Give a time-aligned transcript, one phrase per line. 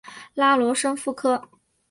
[0.33, 1.47] 拉罗什富科。